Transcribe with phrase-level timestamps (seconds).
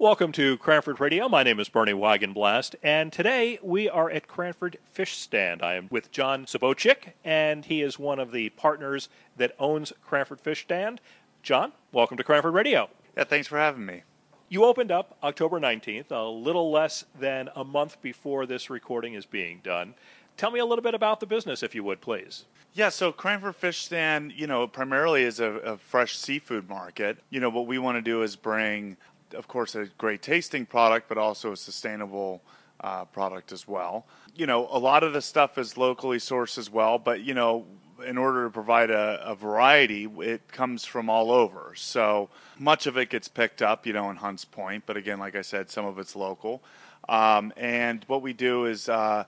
[0.00, 1.28] Welcome to Cranford Radio.
[1.28, 5.60] My name is Bernie Wagenblast, and today we are at Cranford Fish Stand.
[5.60, 10.40] I am with John Sabocic, and he is one of the partners that owns Cranford
[10.40, 11.00] Fish Stand.
[11.42, 12.90] John, welcome to Cranford Radio.
[13.16, 14.04] Yeah, thanks for having me.
[14.48, 19.26] You opened up October 19th, a little less than a month before this recording is
[19.26, 19.94] being done.
[20.36, 22.44] Tell me a little bit about the business, if you would, please.
[22.72, 27.18] Yeah, so Cranford Fish Stand, you know, primarily is a, a fresh seafood market.
[27.30, 28.96] You know, what we want to do is bring
[29.34, 32.42] of course, a great tasting product, but also a sustainable
[32.80, 34.06] uh, product as well.
[34.34, 37.66] You know, a lot of the stuff is locally sourced as well, but you know,
[38.06, 41.72] in order to provide a, a, variety, it comes from all over.
[41.74, 45.34] So much of it gets picked up, you know, in Hunts Point, but again, like
[45.34, 46.62] I said, some of it's local.
[47.08, 49.24] Um, and what we do is uh,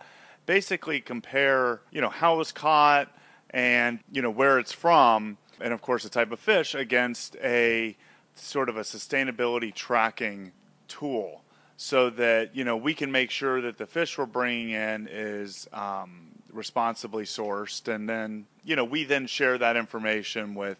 [0.46, 3.08] basically compare, you know, how it was caught
[3.50, 7.96] and you know where it's from, and of course the type of fish against a
[8.40, 10.52] sort of a sustainability tracking
[10.88, 11.42] tool
[11.82, 15.66] so that you know we can make sure that the fish we're bringing in is
[15.72, 20.78] um, responsibly sourced, and then you know we then share that information with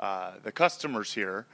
[0.00, 1.44] uh, the customers here,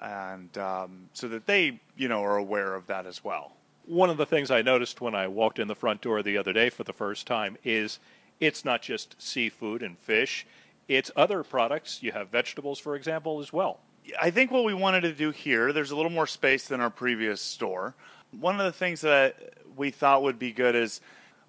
[0.00, 3.52] and um, so that they you know are aware of that as well.
[3.86, 6.52] One of the things I noticed when I walked in the front door the other
[6.52, 7.98] day for the first time is
[8.38, 10.46] it's not just seafood and fish;
[10.86, 12.04] it's other products.
[12.04, 13.80] You have vegetables, for example, as well.
[14.20, 16.90] I think what we wanted to do here, there's a little more space than our
[16.90, 17.94] previous store.
[18.38, 21.00] One of the things that we thought would be good is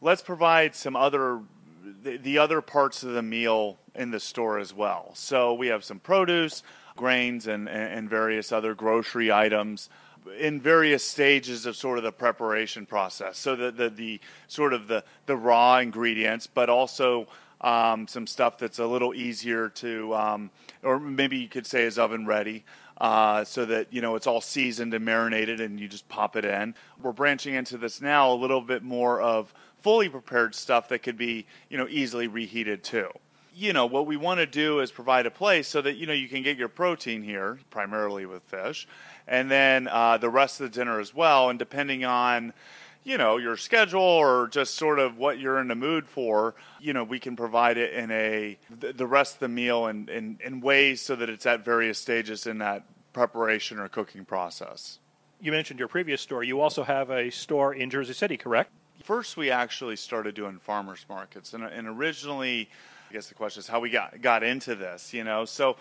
[0.01, 1.41] let's provide some other
[2.03, 5.11] the, the other parts of the meal in the store as well.
[5.15, 6.63] So we have some produce,
[6.95, 9.89] grains, and, and various other grocery items
[10.37, 13.37] in various stages of sort of the preparation process.
[13.37, 17.27] So the, the, the sort of the, the raw ingredients, but also
[17.61, 20.51] um, some stuff that's a little easier to, um,
[20.83, 22.63] or maybe you could say is oven ready.
[22.99, 26.43] Uh, so that you know it's all seasoned and marinated, and you just pop it
[26.43, 26.75] in.
[27.01, 31.17] We're branching into this now a little bit more of fully prepared stuff that could
[31.17, 33.07] be you know easily reheated too.
[33.55, 36.13] You know what we want to do is provide a place so that you know
[36.13, 38.85] you can get your protein here, primarily with fish,
[39.29, 41.49] and then uh, the rest of the dinner as well.
[41.49, 42.51] And depending on
[43.03, 46.93] you know your schedule or just sort of what you're in the mood for you
[46.93, 50.61] know we can provide it in a the rest of the meal in, in, in
[50.61, 52.83] ways so that it's at various stages in that
[53.13, 54.99] preparation or cooking process.
[55.41, 56.43] You mentioned your previous store.
[56.43, 58.71] You also have a store in jersey city correct?
[59.03, 62.69] First we actually started doing farmers markets and, and originally
[63.09, 65.45] i guess the question is how we got got into this you know?
[65.45, 65.77] So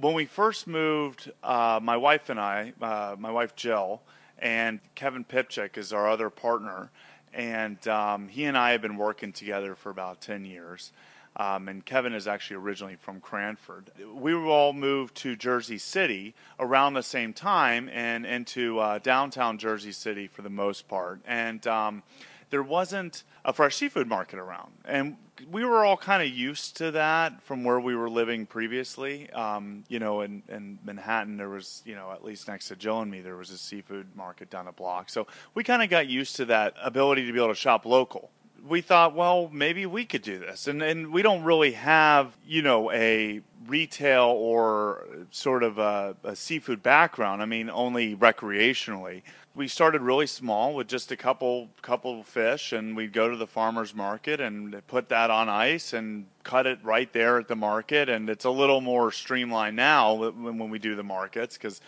[0.00, 4.02] when we first moved uh, my wife and i uh, my wife jill
[4.40, 6.90] and Kevin Pipchik is our other partner,
[7.32, 10.92] and um, he and I have been working together for about ten years.
[11.36, 13.92] Um, and Kevin is actually originally from Cranford.
[14.12, 19.92] We all moved to Jersey City around the same time and into uh, downtown Jersey
[19.92, 21.20] City for the most part.
[21.24, 22.02] And um,
[22.50, 24.72] there wasn't a fresh seafood market around.
[24.84, 25.16] And
[25.50, 29.30] we were all kind of used to that from where we were living previously.
[29.30, 33.00] Um, you know, in, in Manhattan, there was, you know, at least next to Joe
[33.00, 35.08] and me, there was a seafood market down a block.
[35.08, 38.30] So we kind of got used to that ability to be able to shop local
[38.68, 40.66] we thought, well, maybe we could do this.
[40.66, 46.34] And and we don't really have, you know, a retail or sort of a, a,
[46.34, 47.42] seafood background.
[47.42, 49.22] I mean, only recreationally.
[49.54, 53.46] We started really small with just a couple couple fish, and we'd go to the
[53.46, 58.08] farmers market and put that on ice and cut it right there at the market.
[58.08, 61.80] And it's a little more streamlined now when we do the markets because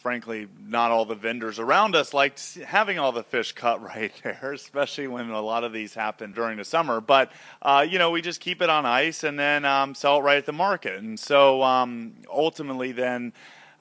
[0.00, 4.52] frankly, not all the vendors around us liked having all the fish cut right there,
[4.52, 7.00] especially when a lot of these happen during the summer.
[7.00, 7.30] But,
[7.62, 10.38] uh, you know, we just keep it on ice and then um, sell it right
[10.38, 10.79] at the market.
[10.84, 13.32] And so um, ultimately, then.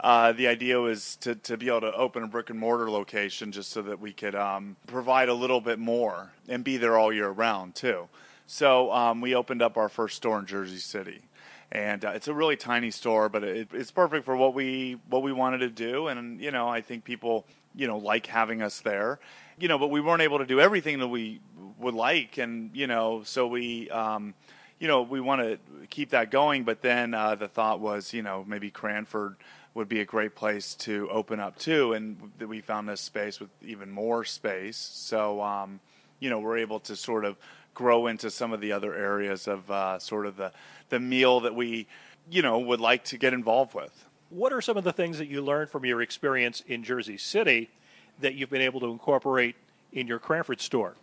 [0.02, 3.52] Uh, the idea was to, to be able to open a brick and mortar location
[3.52, 7.12] just so that we could um, provide a little bit more and be there all
[7.12, 8.08] year round too.
[8.48, 11.24] So um, we opened up our first store in Jersey City
[11.72, 15.22] and uh, it's a really tiny store, but it, it's perfect for what we what
[15.22, 16.08] we wanted to do.
[16.08, 17.46] And you know, I think people
[17.76, 19.20] you know like having us there.
[19.60, 21.42] You know, but we weren't able to do everything that we
[21.80, 23.90] would like, and you know, so we.
[23.90, 24.34] Um,
[24.80, 25.60] you know, we want to
[25.90, 29.36] keep that going, but then uh, the thought was, you know, maybe Cranford
[29.74, 33.50] would be a great place to open up too, and we found this space with
[33.62, 34.78] even more space.
[34.78, 35.80] So, um,
[36.20, 37.38] you know, we're able to sort of
[37.74, 40.52] grow into some of the other areas of uh, sort of the,
[40.90, 41.88] the meal that we,
[42.30, 44.06] you know, would like to get involved with.
[44.30, 47.70] What are some of the things that you learned from your experience in Jersey City
[48.22, 49.56] that you've been able to incorporate
[49.92, 50.96] in your Cranford store?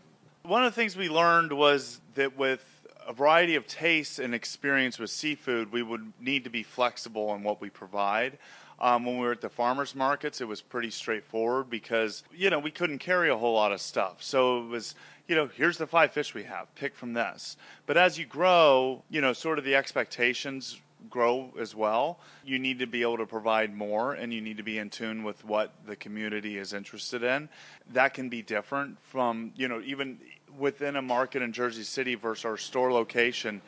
[0.42, 2.64] One of the things we learned was that with
[3.06, 7.42] a variety of tastes and experience with seafood, we would need to be flexible in
[7.42, 8.38] what we provide.
[8.78, 12.58] Um, when we were at the farmers markets, it was pretty straightforward because you know
[12.58, 14.22] we couldn't carry a whole lot of stuff.
[14.22, 14.94] So it was
[15.28, 17.56] you know here's the five fish we have, pick from this.
[17.86, 20.80] But as you grow, you know sort of the expectations
[21.10, 22.18] grow as well.
[22.44, 25.24] You need to be able to provide more and you need to be in tune
[25.24, 27.48] with what the community is interested in.
[27.92, 30.18] That can be different from, you know, even
[30.58, 33.62] within a market in Jersey City versus our store location.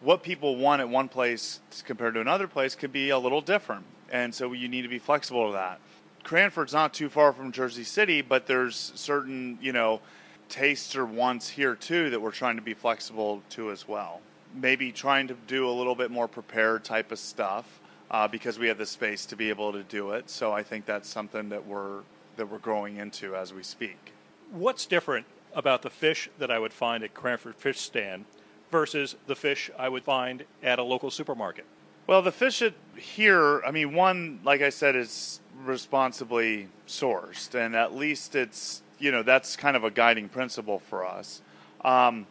[0.00, 3.84] What people want at one place compared to another place could be a little different.
[4.10, 5.80] And so you need to be flexible to that.
[6.24, 10.00] Cranford's not too far from Jersey City, but there's certain, you know,
[10.48, 14.20] tastes or wants here too that we're trying to be flexible to as well
[14.54, 17.80] maybe trying to do a little bit more prepared type of stuff
[18.10, 20.28] uh, because we have the space to be able to do it.
[20.30, 22.00] So I think that's something that we're
[22.36, 24.12] that we're growing into as we speak.
[24.50, 28.24] What's different about the fish that I would find at Cranford Fish Stand
[28.70, 31.66] versus the fish I would find at a local supermarket?
[32.06, 37.76] Well, the fish at here, I mean, one, like I said, is responsibly sourced, and
[37.76, 41.42] at least it's you know that's kind of a guiding principle for us.
[41.84, 42.26] Um,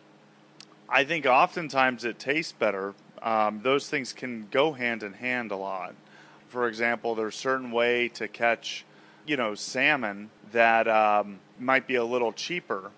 [0.91, 2.95] I think oftentimes it tastes better.
[3.21, 5.93] Um, those things can go hand in hand a lot.
[6.47, 8.85] For example, there's a certain way to catch,
[9.27, 12.89] you know, salmon that um, might be a little cheaper,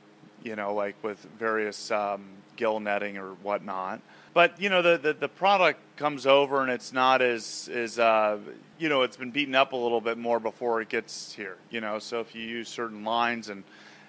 [0.41, 2.23] you know, like with various um,
[2.55, 3.99] gill netting or whatnot.
[4.33, 8.37] But you know, the, the, the product comes over and it's not as as uh,
[8.79, 11.57] you know, it's been beaten up a little bit more before it gets here.
[11.69, 13.65] You know, so if you use certain lines and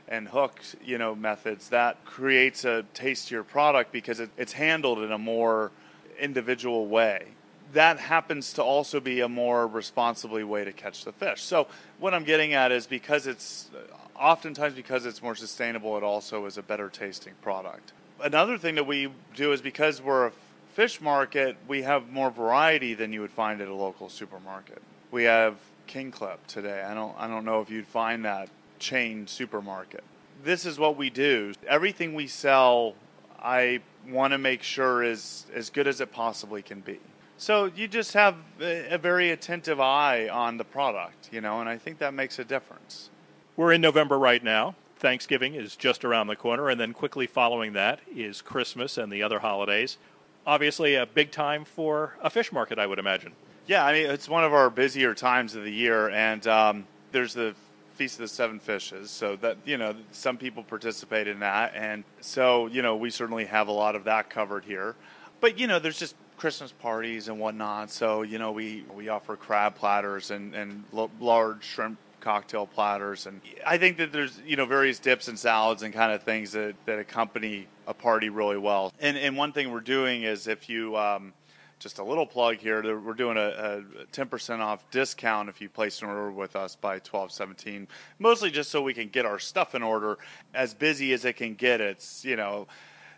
[0.08, 5.12] and hook, you know, methods, that creates a tastier product because it, it's handled in
[5.12, 5.70] a more
[6.18, 7.28] individual way.
[7.72, 11.42] That happens to also be a more responsibly way to catch the fish.
[11.42, 11.66] So
[11.98, 16.44] what I'm getting at is because it's uh, oftentimes because it's more sustainable, it also
[16.46, 17.92] is a better tasting product.
[18.22, 20.32] Another thing that we do is because we're a
[20.74, 24.82] fish market, we have more variety than you would find at a local supermarket.
[25.10, 25.56] We have
[25.88, 26.82] kingklip today.
[26.82, 28.48] I don't I don't know if you'd find that
[28.82, 30.02] chain supermarket.
[30.44, 31.54] This is what we do.
[31.66, 32.94] Everything we sell,
[33.40, 36.98] I want to make sure is as good as it possibly can be.
[37.38, 41.78] So you just have a very attentive eye on the product, you know, and I
[41.78, 43.10] think that makes a difference.
[43.56, 44.74] We're in November right now.
[44.96, 49.22] Thanksgiving is just around the corner, and then quickly following that is Christmas and the
[49.22, 49.98] other holidays.
[50.46, 53.32] Obviously, a big time for a fish market, I would imagine.
[53.66, 57.34] Yeah, I mean, it's one of our busier times of the year, and um, there's
[57.34, 57.54] the
[58.02, 59.12] Feast of the Seven Fishes.
[59.12, 63.44] So that you know, some people participate in that, and so you know, we certainly
[63.44, 64.96] have a lot of that covered here.
[65.40, 67.92] But you know, there's just Christmas parties and whatnot.
[67.92, 73.26] So you know, we we offer crab platters and and lo- large shrimp cocktail platters,
[73.26, 76.50] and I think that there's you know various dips and salads and kind of things
[76.52, 78.92] that that accompany a party really well.
[78.98, 81.34] And and one thing we're doing is if you um,
[81.82, 82.98] just a little plug here.
[83.00, 86.94] We're doing a, a 10% off discount if you place an order with us by
[86.94, 87.88] 1217.
[88.18, 90.18] Mostly just so we can get our stuff in order.
[90.54, 92.68] As busy as it can get, it's you know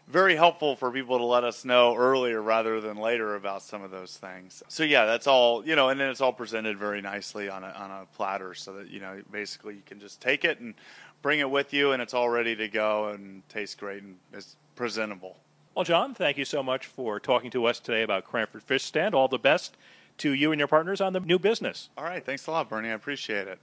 [0.08, 3.90] very helpful for people to let us know earlier rather than later about some of
[3.90, 4.62] those things.
[4.68, 7.68] So yeah, that's all you know, and then it's all presented very nicely on a
[7.68, 10.74] on a platter, so that you know basically you can just take it and
[11.22, 14.56] bring it with you, and it's all ready to go and tastes great and is
[14.76, 15.36] presentable.
[15.74, 19.12] Well, John, thank you so much for talking to us today about Cranford Fish Stand.
[19.12, 19.76] All the best
[20.18, 21.88] to you and your partners on the new business.
[21.98, 22.24] All right.
[22.24, 22.90] Thanks a lot, Bernie.
[22.90, 23.58] I appreciate it.